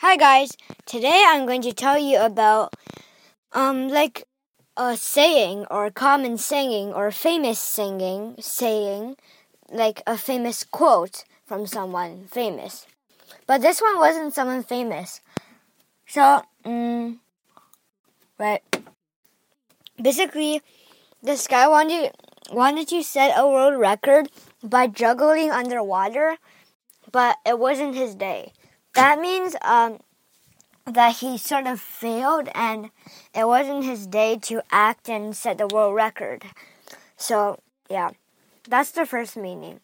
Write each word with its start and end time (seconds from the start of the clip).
Hi 0.00 0.14
guys. 0.16 0.56
Today 0.86 1.24
I'm 1.26 1.44
going 1.44 1.60
to 1.62 1.72
tell 1.72 1.98
you 1.98 2.22
about 2.22 2.72
um 3.50 3.88
like 3.88 4.28
a 4.76 4.96
saying 4.96 5.66
or 5.72 5.90
common 5.90 6.38
saying 6.38 6.92
or 6.92 7.10
famous 7.10 7.58
singing 7.58 8.36
saying 8.38 9.16
like 9.72 10.00
a 10.06 10.16
famous 10.16 10.62
quote 10.62 11.24
from 11.44 11.66
someone 11.66 12.28
famous. 12.30 12.86
But 13.48 13.60
this 13.60 13.82
one 13.82 13.98
wasn't 13.98 14.34
someone 14.34 14.62
famous. 14.62 15.20
So, 16.06 16.42
um, 16.64 17.18
right. 18.38 18.62
Basically, 20.00 20.62
this 21.24 21.48
guy 21.48 21.66
wanted 21.66 22.14
wanted 22.52 22.86
to 22.94 23.02
set 23.02 23.34
a 23.36 23.48
world 23.48 23.74
record 23.74 24.30
by 24.62 24.86
juggling 24.86 25.50
underwater, 25.50 26.36
but 27.10 27.38
it 27.44 27.58
wasn't 27.58 27.96
his 27.96 28.14
day. 28.14 28.52
That 28.98 29.20
means 29.20 29.54
um, 29.62 30.00
that 30.84 31.18
he 31.18 31.38
sort 31.38 31.68
of 31.68 31.78
failed 31.78 32.48
and 32.52 32.90
it 33.32 33.46
wasn't 33.46 33.84
his 33.84 34.08
day 34.08 34.36
to 34.42 34.60
act 34.72 35.08
and 35.08 35.36
set 35.36 35.58
the 35.58 35.68
world 35.68 35.94
record. 35.94 36.42
So, 37.16 37.60
yeah, 37.88 38.10
that's 38.68 38.90
the 38.90 39.06
first 39.06 39.36
meaning. 39.36 39.78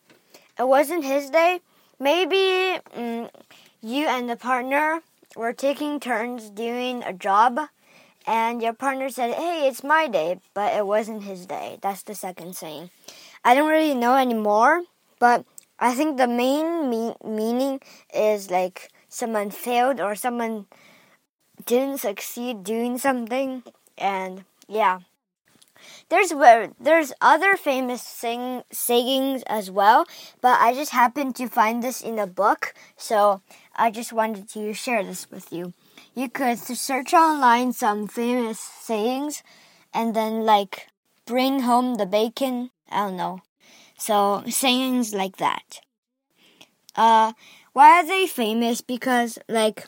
It 0.58 0.66
wasn't 0.66 1.04
his 1.04 1.30
day. 1.30 1.60
Maybe 2.00 2.80
um, 2.92 3.28
you 3.80 4.08
and 4.08 4.28
the 4.28 4.34
partner 4.34 5.02
were 5.36 5.52
taking 5.52 6.00
turns 6.00 6.50
doing 6.50 7.04
a 7.04 7.12
job 7.12 7.60
and 8.26 8.60
your 8.60 8.72
partner 8.72 9.10
said, 9.10 9.34
Hey, 9.34 9.68
it's 9.68 9.84
my 9.84 10.08
day, 10.08 10.40
but 10.54 10.74
it 10.74 10.88
wasn't 10.88 11.22
his 11.22 11.46
day. 11.46 11.78
That's 11.82 12.02
the 12.02 12.16
second 12.16 12.56
saying. 12.56 12.90
I 13.44 13.54
don't 13.54 13.70
really 13.70 13.94
know 13.94 14.16
anymore, 14.16 14.82
but 15.20 15.44
I 15.78 15.94
think 15.94 16.16
the 16.16 16.26
main 16.26 16.90
me- 16.90 17.14
meaning 17.24 17.80
is 18.12 18.50
like 18.50 18.90
someone 19.14 19.50
failed 19.50 20.00
or 20.00 20.14
someone 20.14 20.66
didn't 21.66 22.00
succeed 22.00 22.64
doing 22.64 22.98
something, 22.98 23.62
and 23.96 24.44
yeah. 24.68 25.00
There's 26.08 26.32
where 26.32 26.72
there's 26.80 27.12
other 27.20 27.56
famous 27.56 28.02
sing, 28.02 28.62
sayings 28.72 29.42
as 29.46 29.70
well, 29.70 30.06
but 30.40 30.58
I 30.60 30.72
just 30.72 30.92
happened 30.92 31.36
to 31.36 31.48
find 31.48 31.82
this 31.82 32.00
in 32.00 32.18
a 32.18 32.26
book, 32.26 32.74
so 32.96 33.42
I 33.76 33.90
just 33.90 34.12
wanted 34.12 34.48
to 34.50 34.72
share 34.72 35.04
this 35.04 35.30
with 35.30 35.52
you 35.52 35.74
you 36.14 36.28
could 36.28 36.58
search 36.58 37.12
online 37.12 37.72
some 37.72 38.06
famous 38.06 38.58
sayings 38.60 39.42
and 39.92 40.14
then 40.14 40.44
like 40.44 40.88
bring 41.26 41.60
home 41.60 41.96
the 41.96 42.06
bacon. 42.06 42.70
I 42.90 43.08
don't 43.08 43.16
know. 43.16 43.40
So 43.98 44.44
sayings 44.48 45.12
like 45.12 45.36
that. 45.38 45.80
Uh, 46.94 47.32
why 47.74 48.00
are 48.00 48.06
they 48.06 48.26
famous? 48.26 48.80
Because 48.80 49.38
like 49.48 49.86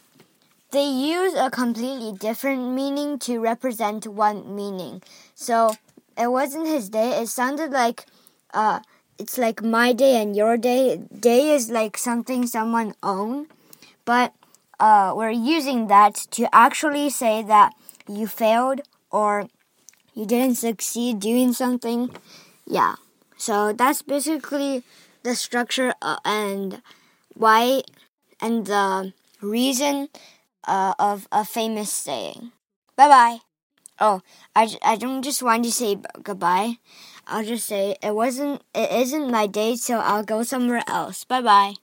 they 0.72 0.86
use 0.86 1.34
a 1.34 1.50
completely 1.50 2.12
different 2.12 2.72
meaning 2.74 3.18
to 3.20 3.38
represent 3.40 4.06
one 4.06 4.54
meaning. 4.54 5.02
So 5.34 5.76
it 6.18 6.30
wasn't 6.30 6.66
his 6.66 6.88
day. 6.90 7.10
It 7.22 7.28
sounded 7.28 7.70
like 7.70 8.04
uh, 8.52 8.80
it's 9.18 9.38
like 9.38 9.62
my 9.62 9.92
day 9.92 10.20
and 10.20 10.36
your 10.36 10.56
day. 10.58 10.98
Day 10.98 11.54
is 11.54 11.70
like 11.70 11.96
something 11.96 12.46
someone 12.46 12.94
own, 13.02 13.46
but 14.04 14.34
uh, 14.80 15.14
we're 15.16 15.30
using 15.30 15.86
that 15.86 16.14
to 16.32 16.52
actually 16.54 17.08
say 17.08 17.42
that 17.42 17.72
you 18.08 18.26
failed 18.26 18.80
or 19.10 19.48
you 20.14 20.26
didn't 20.26 20.56
succeed 20.56 21.20
doing 21.20 21.52
something. 21.52 22.10
Yeah. 22.66 22.96
So 23.36 23.72
that's 23.72 24.02
basically 24.02 24.82
the 25.22 25.36
structure 25.36 25.94
uh, 26.02 26.16
and 26.24 26.82
why 27.36 27.82
and 28.40 28.66
the 28.66 29.12
reason 29.40 30.08
uh, 30.66 30.94
of 30.98 31.28
a 31.32 31.44
famous 31.44 31.92
saying. 31.92 32.52
Bye 32.96 33.08
bye. 33.08 33.38
Oh, 34.00 34.22
I, 34.54 34.68
I 34.82 34.96
don't 34.96 35.22
just 35.22 35.42
want 35.42 35.64
to 35.64 35.72
say 35.72 35.98
goodbye. 36.22 36.78
I'll 37.26 37.44
just 37.44 37.66
say 37.66 37.96
it 38.02 38.14
wasn't 38.14 38.62
it 38.74 38.90
isn't 38.92 39.30
my 39.30 39.46
day, 39.46 39.76
so 39.76 39.98
I'll 39.98 40.24
go 40.24 40.42
somewhere 40.42 40.84
else. 40.88 41.24
Bye 41.24 41.42
bye. 41.42 41.74